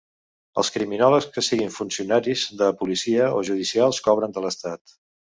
[0.59, 4.97] Els criminòlegs que siguin funcionaris de policia, o judicials cobren de l'Estat.